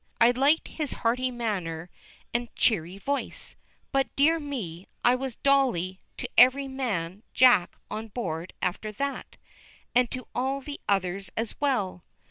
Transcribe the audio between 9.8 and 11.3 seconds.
and to all the others